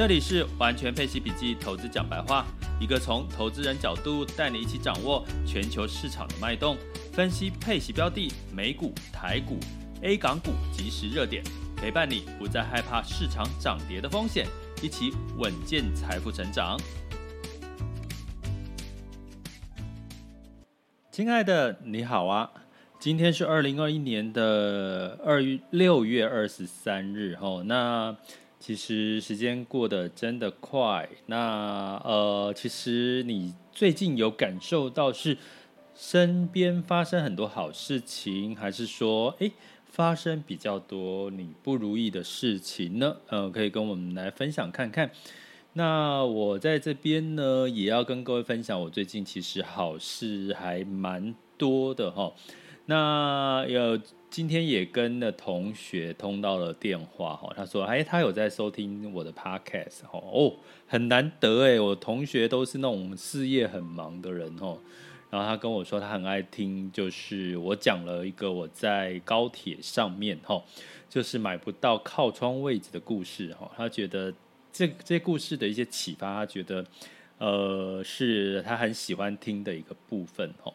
[0.00, 2.46] 这里是完全配息笔记投资讲白话，
[2.80, 6.74] 一个从投资人角度带你一起掌握全球市场的脉动，
[7.12, 9.58] 分析配息标的、美股、台股、
[10.00, 11.44] A 港股即时热点，
[11.76, 14.46] 陪伴你不再害怕市场涨跌的风险，
[14.82, 16.80] 一起稳健财富成长。
[21.12, 22.50] 亲爱的，你好啊！
[22.98, 28.16] 今天是二零二一年的二月六月二十三日，哦，那。
[28.60, 35.38] 其实时间过得真的快，那呃，其实你最近有感受到是
[35.94, 39.50] 身边发生很多好事情，还是说，诶，
[39.86, 43.16] 发生比较多你不如意的事情呢？
[43.28, 45.10] 呃，可以跟我们来分享看看。
[45.72, 52.30] 那我在这边呢，也要跟各位分享，我最近其实好事还蛮多的哈。
[52.90, 53.96] 那有。
[54.30, 60.54] 今天也跟的同学通到了电话哈，他说，哎，他有在收听我的 podcast 哦，
[60.86, 64.78] 很难得哎，我同学都是那种事业很忙的人哦，
[65.30, 70.62] 然后他跟我说，他很爱听，就是我讲了一个我在高铁上面哈，
[71.08, 74.32] 就是买不到靠窗位置的故事哈，他觉得
[74.72, 76.86] 这这故事的一些启发，他觉得
[77.38, 80.72] 呃是他很喜欢听的一个部分哈。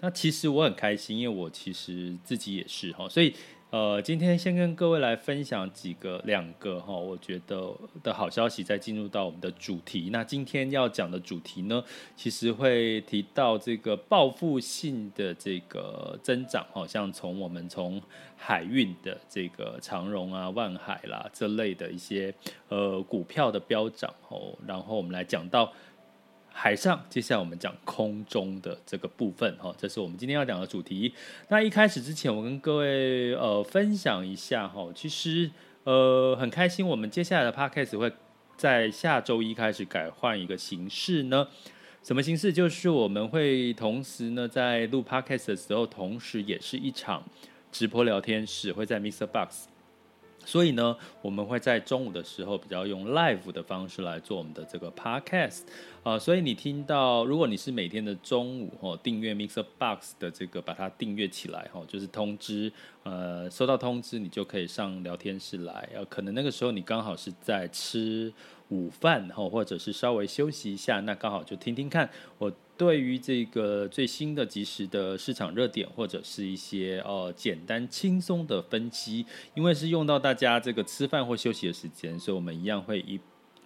[0.00, 3.34] 那其实我很开心，因为我其实自己也是哈，所以
[3.68, 10.08] 呃，今天先跟各位来分享几个两个哈，我觉得的好消息，再进入到我们的主题。
[10.10, 11.84] 那今天要讲的主题呢，
[12.16, 18.02] 其实会提到这个报复性的这个增长，好像从我们从
[18.36, 22.34] 海运的这个长荣啊、万海啦这类的一些
[22.68, 25.70] 呃股票的飙涨哦，然后我们来讲到。
[26.52, 31.14] 海上，接下来我们讲空中的这个部分哈，这是我们今天要讲的主题。
[31.48, 35.50] 那一开始之前，我跟各位呃分享一下哈，其实
[35.84, 38.12] 呃很开心，我们接下来的 podcast 会
[38.56, 41.48] 在下周一开始改换一个形式呢。
[42.02, 42.52] 什么形式？
[42.52, 47.22] 就是我们会同时呢在录 podcast 的时候，同时也是一场
[47.72, 49.26] 直播聊天室，会在 Mr.
[49.26, 49.66] Box。
[50.44, 55.62] 所以呢，我们会在中午的时候比较用 live 的方式来做我们的这个 podcast
[56.02, 68.32] 啊、所以你听到，如果你是每天的中午哦，订阅 Mixer Box 的这个，把它订阅起来哦，就是通知，呃，收到通知你就可以上聊天室来，呃，可能那个时候你刚好是在吃
[68.70, 72.08] 午饭哈，或者是稍微休息一下，那刚好就听听看
[72.38, 72.50] 我。
[72.80, 83.20] 对于这个最新的、及时的市场热点，或者是一些呃简单轻松的分析，因为是用到大家这个吃饭或休息的时间，所以我们一样会一。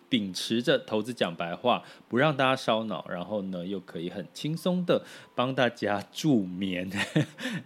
[0.08, 5.04] 秉持着投资讲白话，不让大家烧脑，然后呢，又可以很轻松的
[5.34, 6.88] 帮大家助眠。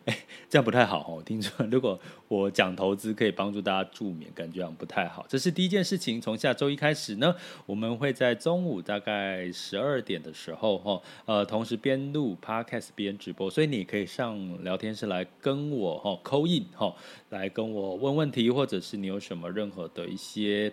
[0.06, 1.22] 哎，这样不太好哦。
[1.22, 5.26] 听说如果我讲投资可以帮助大家助眠，感觉好像不太好。
[5.28, 6.20] 这是第一件事情。
[6.20, 7.34] 从下周一开始呢，
[7.66, 16.94] 我们会在中午大概十二点的时候，哈，呃，同时边录 podcast 边直播，所以你可以上聊天室来跟我哈 call in 哈，
[17.28, 20.72] 来跟我问问题，或者是你有什么任何的一些。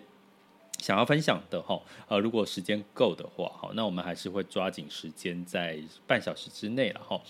[0.78, 7.20] 想要分享的哈，呃，如果时间够的话，好，那我们还是会抓紧时间，在半小时之内了哈。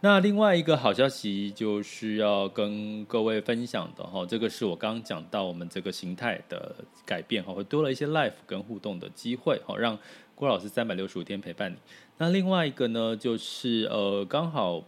[0.00, 6.74] 那另外一个好消息就是要跟各位分享的哈，这个是我刚刚讲到我们这个形态的
[7.04, 9.96] 改变哈，会多了一些 life 跟互动的机会哈，让
[10.34, 11.76] 郭老师三百六十五天陪伴你。
[12.18, 14.82] 那另外一个呢，就是呃，刚好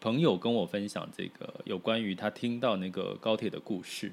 [0.00, 4.12] 朋友跟我分享这个有关于他听到那个高铁的故事。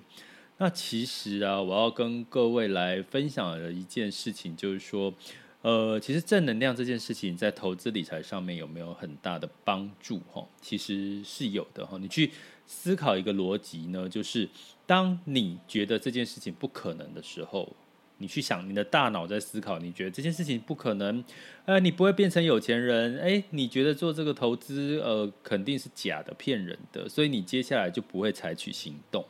[0.64, 5.14] 那其实啊，我要跟各位来分享的一件事情，就是说，
[5.62, 10.22] 呃，其实正能量这件事情在投资理财上面有没有很大的帮助？
[10.32, 11.98] 哈，其实是有的哈。
[11.98, 12.32] 你去
[12.66, 14.48] 思考一个逻辑呢，就是
[14.86, 17.76] 当你觉得这件事情不可能的时候，
[18.20, 21.22] 你去想你的大脑在思考，你觉得这件事情不可能，
[21.66, 29.26] 呃，你不会变成有钱人，诶，你觉得做这个投资，呃，肯定是假的、骗人的，所以你接下来就不会采取行动。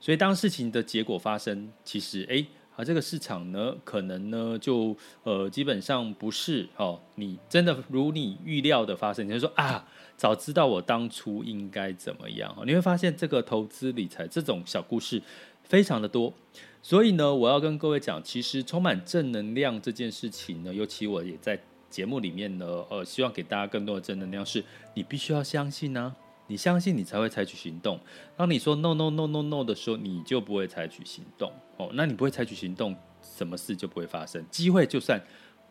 [0.00, 2.44] 所以，当事情的结果发生，其实，哎，
[2.76, 9.84] 啊，这个市场呢，可能呢就呃基本上不是哦，你真的如你预料的发生，你就说啊，
[10.16, 15.20] 早知道我当初应该怎么样，你会发现这个投资理财这种小故事
[15.64, 16.32] 非常的多，
[16.80, 21.60] 所以呢，我要跟各位讲，其实充满正能量这件事情呢，尤其我也在
[21.90, 24.64] 节目里面呢，呃，希望给大家更多的正能量，是
[24.94, 26.14] 你必须要相信呢、
[26.48, 28.00] 你相信你才会采取行动。
[28.36, 31.52] 当你说 no no no no no 的时候，你就不会采取行动。
[31.76, 34.44] 哦，那你不会采取行动，什么事就不会发生。
[34.50, 35.22] 机会就算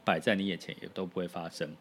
[0.06, 1.76] 摆在你眼前，也都不会发生。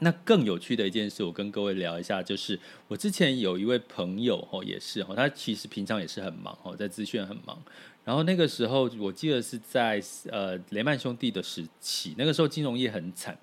[0.00, 2.58] 那更有趣的一件事，我跟各位聊一下，就是
[2.88, 7.62] 我之前有一位朋友，哦，也是，哦，他其实平常也是很忙，哦，在资讯很忙。
[8.04, 13.38] 然后那个时候，我记得是在呃雷曼兄弟的时期，那个时候金融业很惨。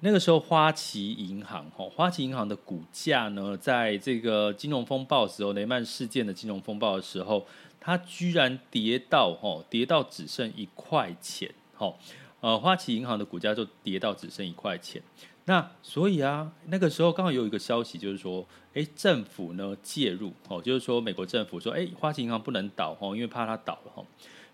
[0.00, 7.44] 那个时候，花旗银行，哈，花旗银行的股价呢，在这个金融风暴的时候，雷曼事件的金融风暴的时候，
[7.80, 11.92] 它居然跌到，哈，跌到只剩一块钱，哈，
[12.40, 15.02] 呃，花旗银行的股价就跌到只剩一块钱。
[15.46, 24.04] 那所以啊，那个时候刚好有一个消息，就是说，哎，政府呢介入，哦，就是说美国政府说，哎，花旗银行不能倒，哈，因为怕它倒了，哈，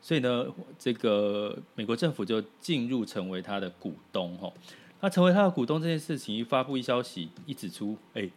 [0.00, 0.46] 所以呢，
[0.78, 4.50] 这个美国政府就进入成为它的股东，哈。
[5.04, 8.30] 那成为他的股东这件事情一发布一消息一指出，哎，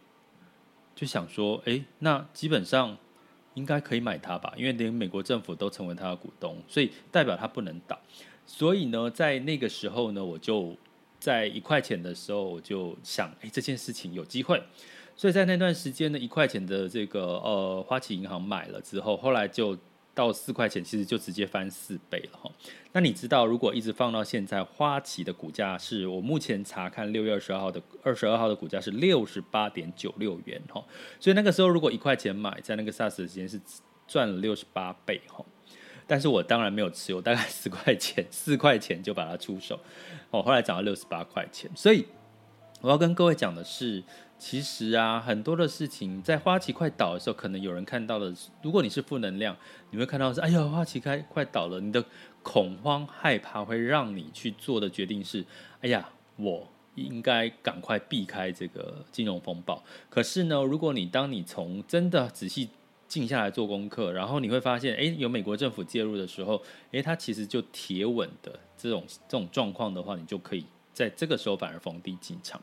[0.94, 2.94] 就想说，哎，那基本上
[3.54, 7.98] 应该可以买它吧，因为连美国政府都成为他的股东，所以代表他不能倒。
[8.44, 10.76] 所以呢，在那个时候呢，我就
[11.18, 14.62] 在一块钱的时候，我就想，哎，这件事情有机会。
[15.16, 19.74] 所以在那段时间呢，一块钱的这个呃花旗银行买了之后，后来就。
[20.18, 22.50] 到四块钱，其实就直接翻四倍了哈。
[22.90, 30.84] 那你知道，如果一直放到现在，花旗的股价是我目前查看六月二十二号的二十二号的股价是六十八点九六元哈。
[31.20, 33.60] 所以那个时候如果一块钱买，在那个 SARS 的时间是
[34.08, 35.44] 赚了六十八倍哈。
[36.08, 39.78] 但是我当然没有持有，大概四块钱，四块钱就把它出手
[40.32, 40.42] 哦。
[40.42, 42.04] 后来涨到六十八块钱，所以
[42.80, 44.02] 我要跟各位讲的是。
[44.38, 48.32] 其实啊，很多的事情在花旗快倒的时候，可能有人看到了。
[48.62, 49.56] 如果你是负能量，
[49.90, 51.80] 你会看到是：哎呀，花旗开快倒了。
[51.80, 52.04] 你的
[52.42, 55.44] 恐慌害怕会让你去做的决定是：
[55.80, 59.82] 哎呀，我应该赶快避开这个金融风暴。
[60.08, 62.70] 可是呢，如果你当你从真的仔细
[63.08, 66.62] 静下来做功课，然后你会发现，哎，有美国政府介入的时候，
[66.92, 70.64] 哎，它其实就铁稳的这种这种状况的话，你就可以。
[70.98, 72.60] 在这个时候反而逢低进场，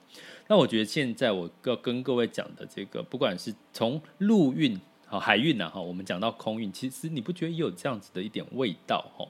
[0.49, 9.25] 那我觉得现在我要跟各位讲的这个，不管是从陆运、好海运呐，哈，我们讲到空运，其实你不觉得也有这样子的一点味道哈？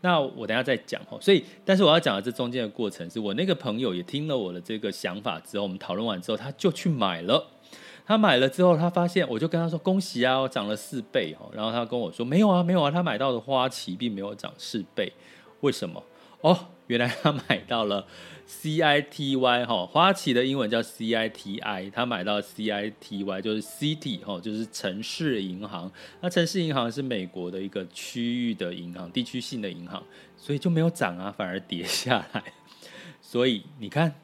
[0.00, 1.16] 那我等下再讲哈。
[1.20, 7.46] 所以，但是我要讲的这中间的过程，是我那个朋友也听了我的这个想法之后，我们讨论完之后，他就去买了。
[8.04, 11.48] 他买了之后，他发现，我就跟他说恭喜啊，我涨了四倍哈。
[11.54, 15.12] 然后他跟我说没有啊，没有啊，他买到的花旗并没有涨四倍，
[15.60, 16.02] 为什么？
[16.40, 18.06] 哦，原来他买到了。
[18.50, 25.92] C I T Y 哈，花旗的英文叫 C I T I，他买到 C I T Y 就是 City 哈，就是城市银行。
[26.22, 30.02] 那城市银行是美国的一个区域的银行，地区性的银行，
[30.38, 32.42] 所以就没有涨啊，反而跌下来。
[33.20, 34.14] 所以你看，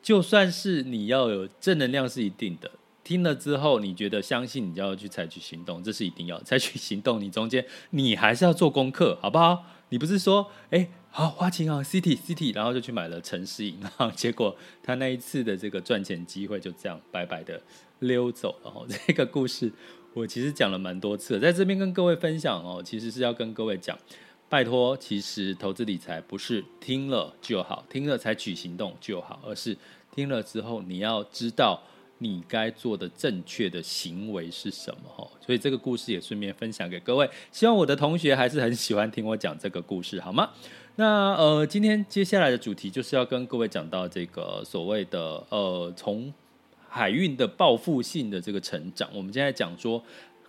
[0.00, 2.70] 就算是你要有正能量是一定的，
[3.02, 7.20] 听了之后你觉得相信，你就要去采取行动，这是一定要采取行动。
[7.20, 9.64] 你中间你还是要做功课，好不好？
[9.92, 10.88] 你不是说哎。
[11.14, 17.60] 好，花旗银行 City City，然后就去买了城市银行，结果他那一次的这个赚钱机会就这样白白的
[17.98, 18.72] 溜走了。
[18.74, 19.70] 哦，这个故事
[20.14, 23.98] 我其实讲了蛮多次，在这边跟各位分享哦，其实是要跟各位讲，
[24.48, 29.76] 拜托，其实投资理财不是听了就好，听了采取行动就好，而是
[30.14, 31.82] 听了之后你要知道。
[32.22, 35.08] 你该做的正确的行为是什么？
[35.08, 37.28] 哈，所以这个故事也顺便分享给各位。
[37.50, 40.48] 希望我的同学还是很喜欢听我讲这个故事，好吗？
[40.96, 46.32] 那呃，今天接下来的主题就是要跟各位讲到这个所谓的呃，从
[46.88, 49.08] 海运的报复性的这个成长。
[49.12, 50.02] 我们现在讲说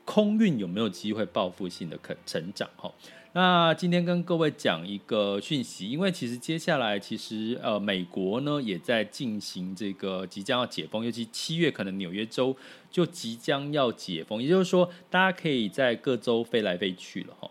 [0.06, 2.70] 空运有没有机会报复性的可成长？
[2.76, 2.92] 哈。
[3.36, 12.56] 那今天跟各位讲一个讯息，因为其实接下来其实呃美国呢也在进行这个即将要解封，尤其七月可能纽约州
[12.92, 17.50] 就即将要解封，也就是说大家可以在各州飞来飞去了哈。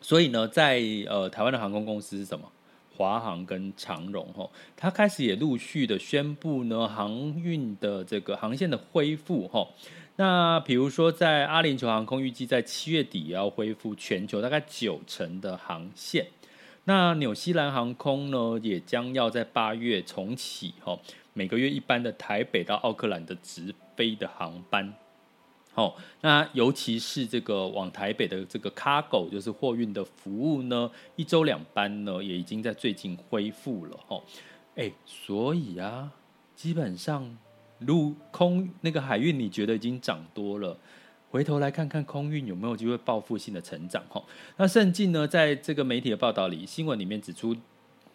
[0.00, 2.50] 所以呢，在呃台湾的航空公司是什么？
[2.96, 9.68] 华航跟长荣哈，它开始也陆续的宣布呢航运的这个航线的恢复哈。
[10.16, 16.26] 那比如说，在阿联酋航空预计在七月底要恢复全球大概九成的航线。
[16.84, 20.98] 那纽西兰航空呢，也将要在八月重启哈，
[21.34, 24.94] 每个月一班的台北到奥克兰的直飞的航班。
[25.74, 34.22] 哦，那尤其是这个往台北的这个 Cargo，就是货运的服务呢，一周两班呢，也已经在最近恢复了哦。
[34.76, 36.10] 哎，所以啊，
[36.54, 37.36] 基本上
[37.80, 40.78] 陆空那个海运，你觉得已经涨多了，
[41.30, 44.04] 回头来看看空运有没有机会报复性的成长？
[44.08, 44.22] 哈，
[44.56, 47.56] 那甚至呢，在这个媒体的报道里，新闻里面指出。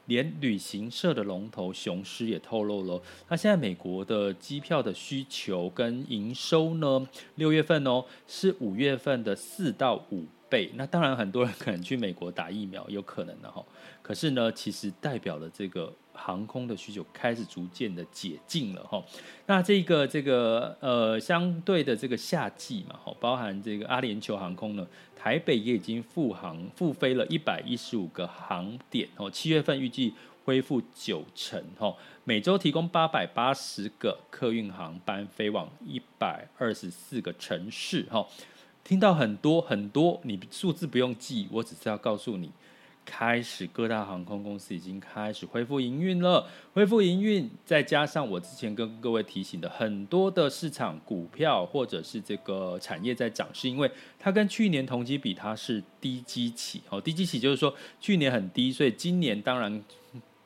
[0.07, 10.71] 连旅行社的龙头雄狮也透露了，那现在美国的机票的需求跟营收呢，六月份哦是五月份的四到五倍。
[10.73, 13.63] 那当然很多人可能去美国打疫苗，有可能的哈。
[14.01, 19.03] 可是呢，其实代表了这个航空的需求开始逐渐的解禁了哈。
[19.45, 24.87] 那这个这个呃相对的这个夏季嘛，哈，包含这个阿联酋航空呢。
[25.23, 30.11] 台北也已经复航复飞了一百一十五个航点哦，七月份预计
[30.43, 38.25] 恢复九成哦，每周提供八百八十个客运航班飞往一百二十四个城市哈，
[38.83, 42.49] 听到很多很多，你数字不用记，我只是要告诉你。
[43.03, 46.47] 开始，各大航空公司已经开始恢复营运了。
[46.73, 56.81] 恢复营运，再加上我之前跟各位提醒的，很多的市场股票或者是这个产业在涨，是因为它跟去年同期比，它是低基期。
[56.89, 59.83] 哦，低基期就是说去年很低，所以今年当然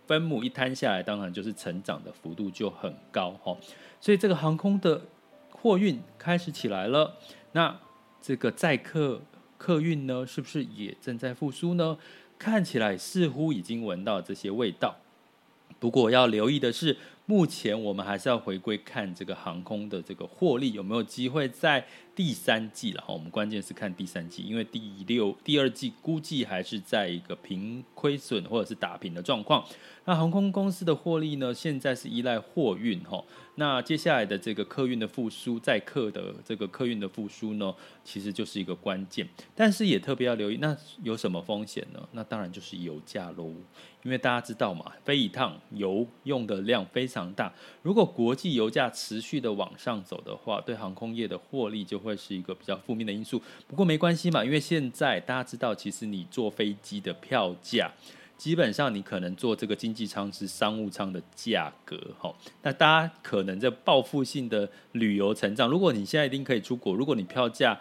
[0.08, 3.32] 分母一摊下来，当然就是成长的幅度就很高。
[3.44, 3.56] 哈，
[4.00, 5.02] 所以这个航空的
[5.52, 7.18] 货运开始起来了。
[7.52, 7.80] 那
[8.22, 9.22] 这个载客
[9.66, 11.98] 客运呢，是不是也正在复苏呢？
[12.38, 14.96] 看起来似乎已经闻到这些味道，
[15.80, 16.96] 不过要留意的是，
[17.28, 21.84] 目前我们还是要回归看这个航空的这个获利有没有机会在
[22.16, 23.12] 第三季了哈。
[23.12, 29.66] 我们关键是看第三季，因为第六、第二季估计还是在一个平亏损或者是打平的状况。
[30.08, 33.24] 那航空公司的获利呢，现在是依赖货运哈。
[33.56, 39.28] 那接下来的这个客运的复苏，载客的这个客运的复苏呢，其实就是一个关键。
[39.56, 42.08] 但是也特别要留意，那有什么风险呢？
[42.12, 43.52] 那当然就是油价喽。
[44.04, 47.54] 因为大家知道嘛，飞一趟油用的量非常大。
[47.84, 53.42] 如果国际油价持续的往上走的话，对航空业的获利就会是一个比较负面的因素。
[53.68, 57.92] 不过没关系嘛，因为现在大家知道，其实你坐飞机的票价。
[58.38, 65.70] 基本上你可能坐这个经济舱是商务舱的价格，哈，那大家可能在报复性的旅游成长。
[65.70, 67.80] 如果你现在一定可以出国，如果你票价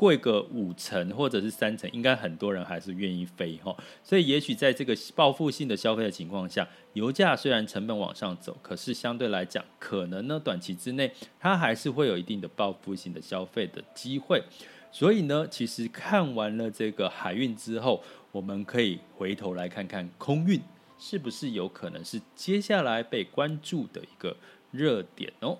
[0.00, 3.76] 贵个五成或者是三成，应该很多人还是愿意飞，哈。
[4.02, 14.42] 所以也许在这个报复性的消费的情况下，油价虽然成本往上走，可是相对来讲，可能呢短期之内它还是会有一定的报复性的消费的机会。
[14.90, 18.02] 所以呢，其实看完了这个海运之后，
[18.32, 20.58] 我们可以回头来看看空运
[20.98, 24.34] 是不是有可能是接下来被关注的一个
[24.70, 25.58] 热点哦。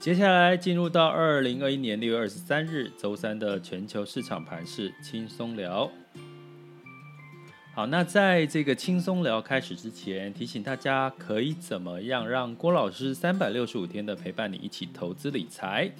[0.00, 5.90] 接下来进入到二零二一年六月二十三日周三的全球市场盘势轻松聊。
[7.74, 15.90] 好，那在这个轻松聊开始之前，提醒大家可以怎么样让郭老师三百六十五天的陪伴你一起投资理财。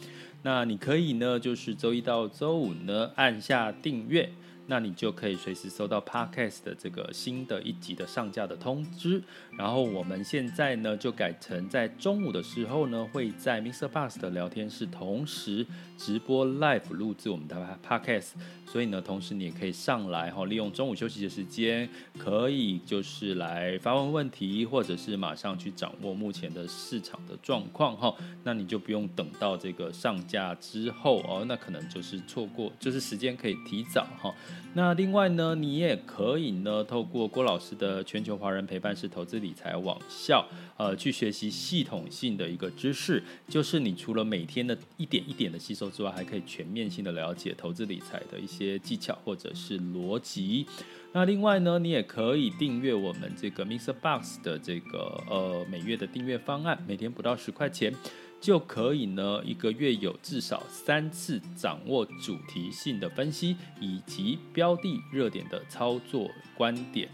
[0.43, 4.31] 那你可以呢，就是周一到周五呢，按下订阅。
[4.71, 9.23] 那你就可以随时收到 Podcast 的这个新的一集的上架的通知。
[9.57, 13.89] 然后我们现在呢，就改成在中午的时候呢，会在 Mr.
[13.89, 18.33] Bus 的聊天室同时直播 Live 录制我们的 Podcast。
[18.67, 28.15] 所以呢，同时你也可以上来哈，利用中午休息的时间，可以就是来发问问题，或者是马上去掌握目前的市场的状况哈。
[28.45, 34.35] 那你就不用等到这个上架之后哦，那可能就是错过，就是时间可以提早哈。
[34.75, 40.47] 那另外呢，你也可以呢，透过郭老师的全球华人陪伴式投资理财网校，
[40.77, 43.23] 呃，去学习系统性的一个知识。
[43.49, 50.67] 就是你除了每天的一点一点的吸收之外，还可以全面性的了解投资理财的一些技巧或者是逻辑。
[51.12, 53.95] 那另外呢，你也可以订阅我们这个 Mr.
[53.95, 57.93] Box 的这个呃每月的订阅方案，每天不到十块钱。
[58.40, 67.09] 就可以呢，一个月有至少三次掌握主题性的分析，以及标的热点的操作观点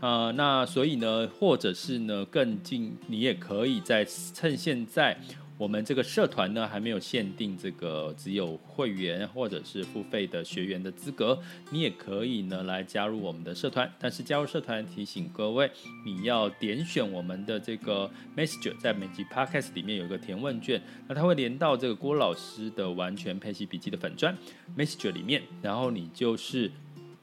[0.00, 0.32] 啊、呃。
[0.32, 5.20] 那所以呢，或者是呢，更近，你也可以在趁现在。
[5.58, 11.36] 我们这个社团呢，还没有限定这个只有会员或者是付费的学员的资格，
[11.70, 13.92] 你也可以呢来加入我们的社团。
[13.98, 15.68] 但是加入社团提醒各位，
[16.06, 24.36] 你要点选我们的这个 Messenger，在每集 Podcast 里面有一个填问卷，那它会连到这个郭老师的完全配息笔记的粉砖
[24.76, 26.70] Messenger 里面，然后你就是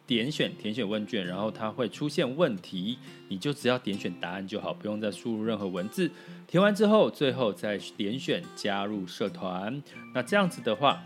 [0.07, 2.97] 点选填写问卷，然后它会出现问题，
[3.27, 6.09] 你就只要点选答案就好，不用再输入任何文字。
[6.47, 9.81] 填完之后，最后再点选加入社团。
[10.13, 11.03] 那这样子的话，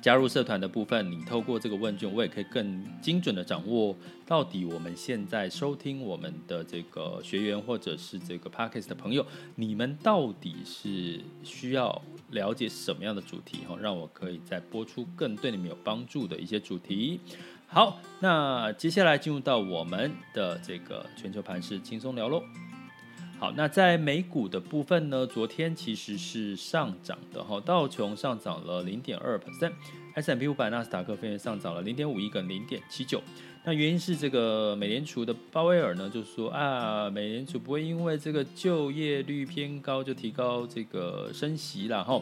[0.00, 3.94] 加入社团的部分，你透过这个问卷，我也可以更精准的掌握
[4.26, 9.24] 到底我们现在收听我们的这个学员或者是这个 Podcast 的朋友，
[9.54, 17.20] 你们到底是需要了解什么样的主题哈，让我可以再播出更对你们有帮助的一些主题。
[17.74, 22.42] 好，那接下来进入到我们的这个全球盘势轻松聊喽。
[23.38, 33.22] 好，那在美股的部分呢，昨天其实是上涨的哈，道琼上涨了零点二 percent，S&P 五百、纳斯达克分别上涨了零点五一跟零点七九。
[33.64, 42.20] 那原因是这个美联储的鲍威尔呢，就说啊，美联储不会因为这个就业率偏高就提高这个升息了哈。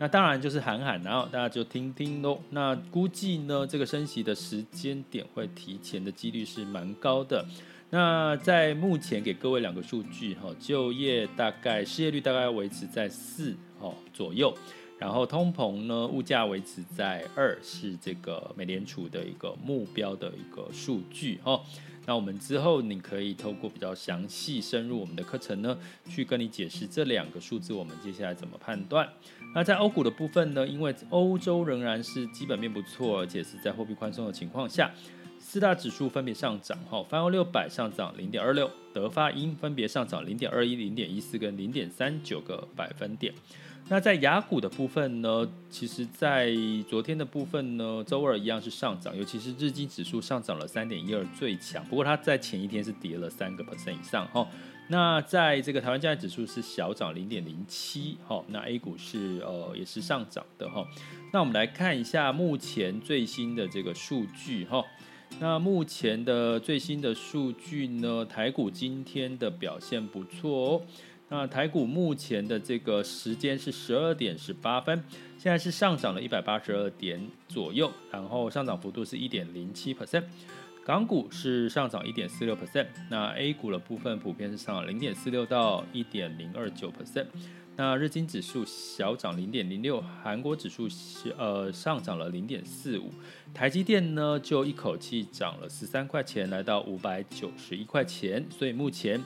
[0.00, 2.40] 那当然就是喊喊，然后大家就听听喽。
[2.50, 7.44] 那估计呢，这个升息的时间点会提前的几率是蛮高的。
[7.90, 14.54] 那在目前给各位两个数据哈，就业大概失业率大概维持在四哦左右，
[14.98, 21.60] 然后通膨呢，物价维持在二，是这个美联储的一个目标的一个数据哦。
[22.06, 25.76] 那我们之后你可以透过比较详细深入我们的课程呢，
[26.08, 29.06] 去跟你解释这两个数字，我们接下来怎么判断。
[29.54, 34.90] 那在欧股的部分呢，因为欧洲仍然是基本面不错，而且是在货币宽松的情况下，
[35.38, 43.34] 四大指数分别上涨，哈，泛欧六百上涨零点二六，德法英分别上涨零点二一、零点一四跟零点三九个百分点。
[43.88, 46.52] 那在雅股的部分呢，其实，在
[46.86, 51.82] 昨天的部分呢，周二一样是上涨，尤其是日经指数上涨了三点一二，最强。
[51.86, 54.46] 不过它在前一天是跌了三个 percent 以上哈。
[54.90, 58.42] 那在这个台湾加权指数是小涨零点零七哈。
[58.48, 60.86] 那 A 股是呃也是上涨的哈。
[61.32, 64.82] 那我们来看一下目前最新的这个数据哈。
[65.40, 70.82] 那目前的最新的数据呢，台股今天的表现不错哦。
[71.28, 75.04] 那台股目前的这个时间是十二点十八分，
[75.36, 80.24] 现在是上涨了一百八十二点左右，然后上涨幅度是一点零七 percent。
[80.88, 87.26] 港股是上涨一点四六 percent，那 A 股的部分普遍是上涨零点四六到一点零二九 percent。
[87.76, 90.88] 那日经指数小涨零点零六，韩国指数
[91.36, 93.12] 呃上涨了零点四五，
[93.52, 99.22] 台积电呢就一口气涨了十三块钱，来到五百九十一块钱，所以目前。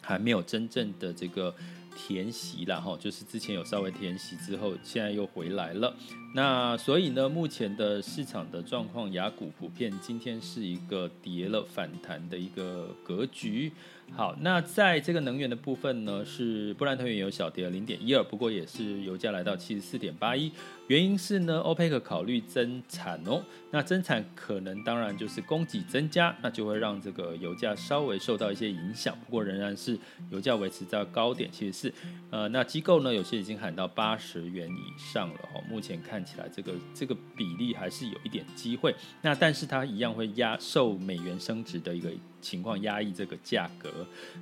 [0.00, 1.54] 还没有真正的这个
[1.94, 5.94] 填息了哈，就是之前有稍微填息之后，现在又回来了。
[6.38, 13.72] 那所以呢，目前的市场的状况，雅股普遍今天是一个跌了反弹的一个格局。
[14.12, 20.50] 好，那在这个能源的部分呢，是布兰特原油小跌了零点一二，不过也是油价来到七十四点八一。
[20.86, 29.14] 原因是呢，欧佩克考虑增产哦，那增产可能当然就是供给增加，那就会让这个油价稍微受到一些影响。
[29.26, 29.98] 不过仍然是
[30.30, 31.92] 油价维持在高点，七十四。
[32.30, 35.62] 呃，那机构呢，有些已经喊到八十元以上了哦。
[35.68, 38.94] 目前看起来这个这个比例还是有一点机会。
[39.22, 42.10] 那但是它一样会压受美元升值的一个。
[42.40, 43.90] 情况压抑这个价格，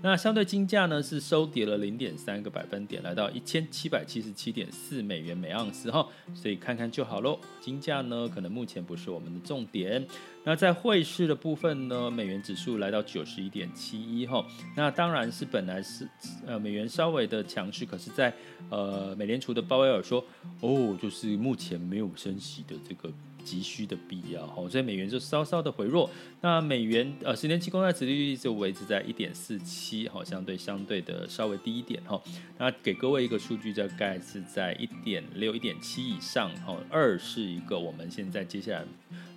[0.03, 7.39] 那相对金价呢是收跌了零点三个百分点，来到一千七百七十七点四美元每盎司哈，所以看看就好喽。
[7.61, 10.07] 金价呢可能目前不是我们的重点。
[10.45, 16.09] 那在汇市的部分呢，美元指数来到九十一点七一哈，那当然是本来是
[16.47, 18.33] 呃美元稍微的强势，可是在
[18.71, 20.25] 呃美联储的鲍威尔说
[20.61, 23.13] 哦，就是目前没有升息的这个。
[23.47, 26.11] 急需的必要哈，所以美元就稍稍的回弱。
[26.41, 32.21] 那美元呃十年期公债殖利率就维持在一点四七，好，相对相对的稍微低一点哈。
[32.59, 36.77] 那给各位一个数据，大概是在一点六、一点七以上哈。
[36.91, 38.85] 二是一个我们现在接下来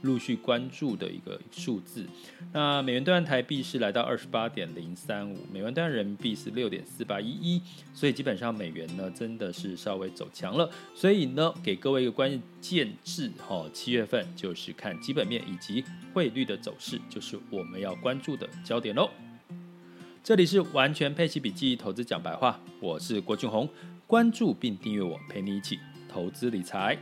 [0.01, 2.07] 陆续关注的一个数字。
[2.51, 7.61] 那美元兑换台币是来到二十八点零三五，美元兑换人民币是六点四八一一，
[7.93, 10.67] 所以基本上美元呢真的是稍微走强了。
[10.95, 13.99] 所以呢，给各位一个关键字哈，七月。
[13.99, 15.83] 月份就是看基本面以及
[16.13, 19.09] 汇率的走势，就是我们要关注的焦点喽。
[20.23, 23.67] 这里是完全配齐笔记投资讲白话，我是郭俊宏，
[24.07, 26.97] 关注并订阅我，陪你一起投资理财。